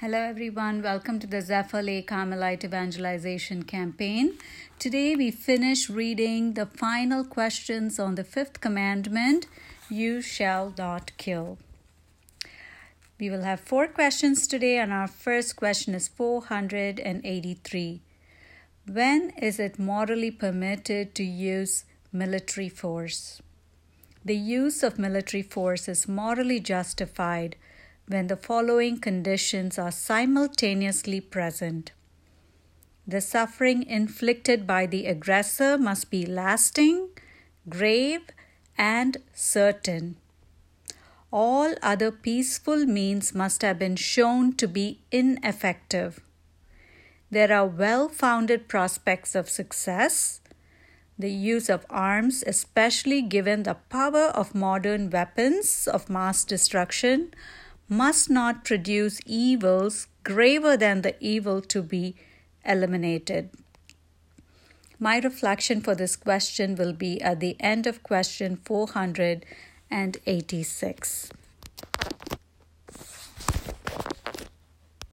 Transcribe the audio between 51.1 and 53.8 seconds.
The use of arms, especially given the